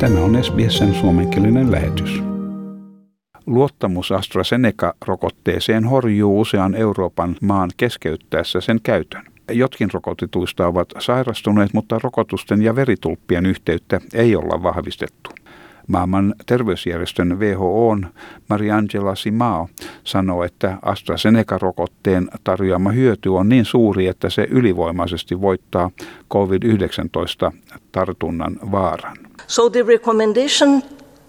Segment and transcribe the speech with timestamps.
[0.00, 2.22] Tämä on SBSn suomenkielinen lähetys.
[3.46, 9.22] Luottamus AstraZeneca-rokotteeseen horjuu usean Euroopan maan keskeyttäessä sen käytön.
[9.50, 15.30] Jotkin rokotetuista ovat sairastuneet, mutta rokotusten ja veritulppien yhteyttä ei olla vahvistettu.
[15.86, 18.06] Maailman terveysjärjestön WHOn
[18.48, 19.68] Mariangela Simao
[20.04, 25.90] sanoo, että AstraZeneca-rokotteen tarjoama hyöty on niin suuri, että se ylivoimaisesti voittaa
[26.34, 27.52] COVID-19
[27.92, 29.27] tartunnan vaaran.
[29.48, 30.82] So the recommendation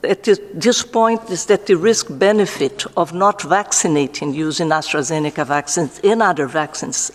[0.03, 0.23] at
[0.53, 6.47] this point is that the risk benefit of not vaccinating using AstraZeneca vaccines and other
[6.47, 7.11] vaccines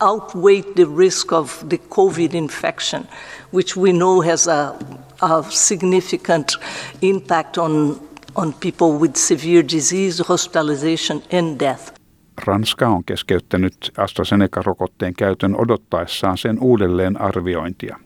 [0.00, 3.08] outweigh the risk of the COVID infection,
[3.50, 4.74] which we know has a,
[5.22, 6.58] a significant
[7.00, 7.98] impact on,
[8.36, 11.92] on people with severe disease, hospitalization, and death.
[12.46, 17.96] Ranska on keskeyttänyt AstraZeneca-rokotteen käytön odottaessaan sen uudelleen arviointia.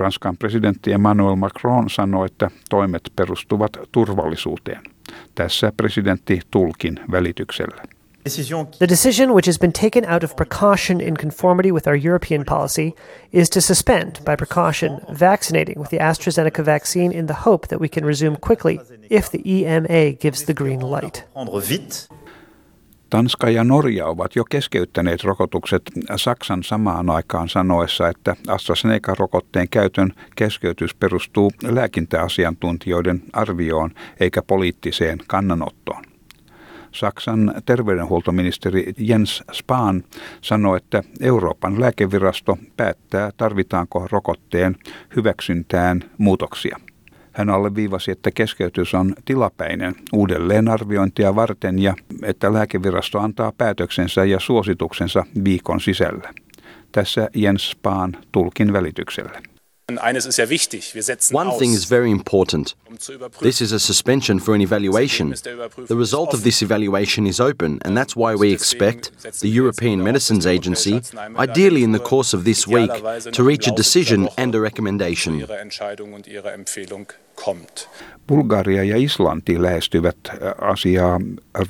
[0.00, 4.82] Ranskan presidentti Emmanuel Macron sanoi, että toimet perustuvat turvallisuuteen.
[5.34, 7.82] Tässä presidentti tulkin välityksellä.
[8.78, 12.92] The decision, which has been taken out of precaution in conformity with our European policy,
[13.32, 17.88] is to suspend, by precaution, vaccinating with the AstraZeneca vaccine in the hope that we
[17.88, 21.24] can resume quickly if the EMA gives the green light.
[23.10, 25.82] Tanska ja Norja ovat jo keskeyttäneet rokotukset
[26.16, 36.04] Saksan samaan aikaan sanoessa, että AstraZeneca-rokotteen käytön keskeytys perustuu lääkintäasiantuntijoiden arvioon eikä poliittiseen kannanottoon.
[36.92, 40.02] Saksan terveydenhuoltoministeri Jens Spahn
[40.40, 44.76] sanoi, että Euroopan lääkevirasto päättää, tarvitaanko rokotteen
[45.16, 46.78] hyväksyntään muutoksia.
[47.32, 55.24] Hän alleviivasi, että keskeytys on tilapäinen uudelleenarviointia varten ja että lääkevirasto antaa päätöksensä ja suosituksensa
[55.44, 56.34] viikon sisällä.
[56.92, 59.40] Tässä Jens Spahn tulkin välityksellä.
[59.90, 62.74] One thing is very important.
[63.40, 65.30] This is a suspension for an evaluation.
[65.30, 70.46] The result of this evaluation is open, and that's why we expect the European Medicines
[70.46, 71.00] Agency,
[71.38, 72.90] ideally in the course of this week,
[73.32, 75.42] to reach a decision and a recommendation.
[78.26, 81.20] Bulgaria ja Islanti lähestyvät äh, asiaa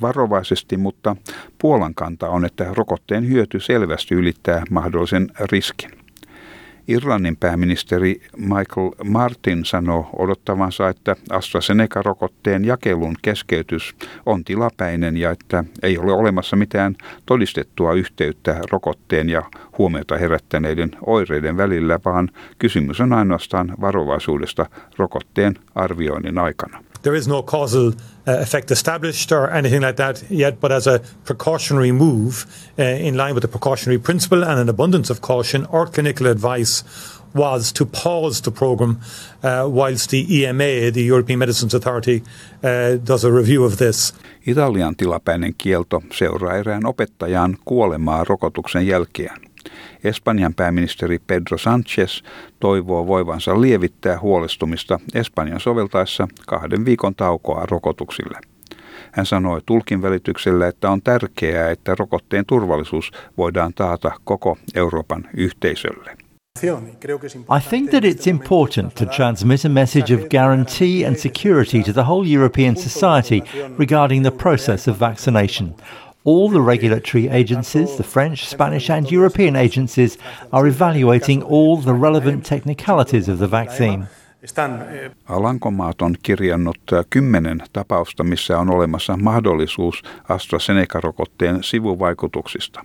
[0.01, 1.15] varovaisesti, mutta
[1.57, 5.98] Puolan kanta on, että rokotteen hyöty selvästi ylittää mahdollisen riskin.
[6.89, 13.95] Irlannin pääministeri Michael Martin sanoo odottavansa, että AstraZeneca-rokotteen jakelun keskeytys
[14.25, 16.95] on tilapäinen ja että ei ole olemassa mitään
[17.25, 19.43] todistettua yhteyttä rokotteen ja
[19.77, 22.29] huomiota herättäneiden oireiden välillä, vaan
[22.59, 24.65] kysymys on ainoastaan varovaisuudesta
[24.97, 26.83] rokotteen arvioinnin aikana.
[27.01, 27.93] There is no causal uh,
[28.25, 32.45] effect established or anything like that yet, but as a precautionary move,
[32.77, 36.83] uh, in line with the precautionary principle and an abundance of caution, our clinical advice
[37.33, 38.97] was to pause the programme
[39.43, 42.23] uh, whilst the EMA, the European Medicines Authority,
[42.61, 44.13] does a review of this.
[44.47, 49.48] Italian tilapäinen kielto seuraa erään opettajan kuolemaa rokotuksen jälkeen.
[50.03, 52.25] Espanjan pääministeri Pedro Sánchez
[52.59, 58.39] toivoo voivansa lievittää huolestumista Espanjan soveltaessa kahden viikon taukoa rokotuksille.
[59.11, 66.17] Hän sanoi tulkin välityksellä, että on tärkeää, että rokotteen turvallisuus voidaan taata koko Euroopan yhteisölle.
[66.63, 72.03] I think that it's important to transmit a message of guarantee and security to the
[72.03, 73.41] whole European society
[73.77, 75.75] regarding the process of vaccination.
[76.25, 80.17] All the regulatory agencies, the French, Spanish, and European agencies,
[80.51, 84.07] are evaluating all the relevant technicalities of the vaccine.
[85.29, 92.81] Alankomaat on kirjannut eh, kymmenen tapausta, missä on olemassa mahdollisuus AstraZeneca-rokotteen sivuvaikutuksista.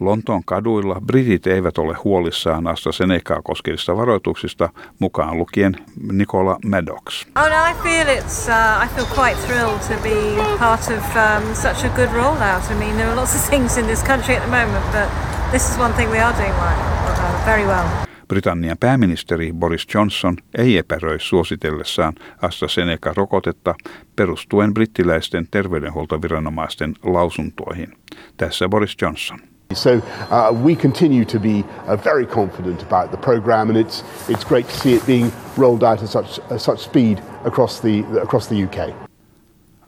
[0.00, 4.68] Lontoon kaduilla britit eivät ole huolissaan AstraZenecaa koskevista varoituksista,
[4.98, 5.76] mukaan lukien
[6.12, 7.26] Nicola Maddox.
[7.36, 11.54] Oh no, I feel it's, uh, I feel quite thrilled to be part of um,
[11.54, 12.70] such a good rollout.
[12.70, 15.08] I mean, there are lots of things in this country at the moment, but
[15.50, 18.06] this is one thing we are doing uh, very well.
[18.28, 23.74] Britannian pääministeri Boris Johnson ei epäröi suositellessaan AstraZeneca-rokotetta
[24.16, 27.92] perustuen brittiläisten terveydenhuoltoviranomaisten lausuntoihin.
[28.36, 29.55] Tässä Boris Johnson.
[29.74, 34.44] So uh, we continue to be uh, very confident about the programme, and it's it's
[34.44, 38.48] great to see it being rolled out at such at such speed across the across
[38.48, 38.94] the UK.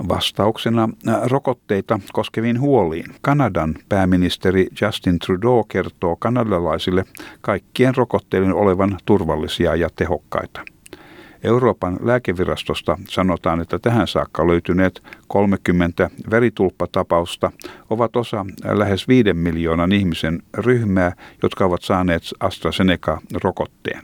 [0.08, 7.04] Vastauksena äh, rokotteita koskeviin huoliin Kanadan pääministeri Justin Trudeau kertoo kanadalaisille
[7.40, 10.60] kaikkien rokotteiden olevan turvallisia ja tehokkaita.
[11.44, 17.52] Euroopan lääkevirastosta sanotaan, että tähän saakka löytyneet 30 veritulppatapausta
[17.90, 21.12] ovat osa lähes 5 miljoonan ihmisen ryhmää,
[21.42, 24.02] jotka ovat saaneet AstraZeneca-rokotteen.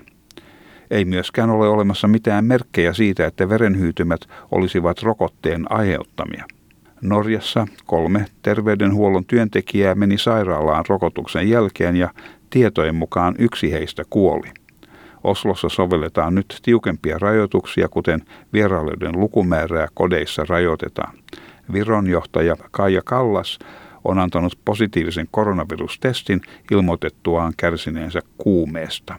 [0.90, 4.20] Ei myöskään ole olemassa mitään merkkejä siitä, että verenhyytymät
[4.50, 6.44] olisivat rokotteen aiheuttamia.
[7.00, 12.10] Norjassa kolme terveydenhuollon työntekijää meni sairaalaan rokotuksen jälkeen ja
[12.50, 14.63] tietojen mukaan yksi heistä kuoli.
[15.24, 18.20] Oslossa sovelletaan nyt tiukempia rajoituksia, kuten
[18.52, 21.14] vierailijoiden lukumäärää kodeissa rajoitetaan.
[21.72, 23.58] Viron johtaja Kaija Kallas
[24.04, 26.40] on antanut positiivisen koronavirustestin
[26.70, 29.16] ilmoitettuaan kärsineensä kuumeesta.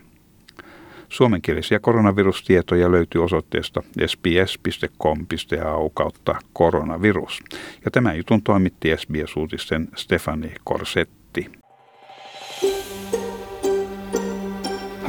[1.10, 7.44] Suomenkielisiä koronavirustietoja löytyy osoitteesta sbs.com.au kautta koronavirus.
[7.86, 11.25] Ja tämän jutun toimitti SBS-uutisten Stefani Korsetti.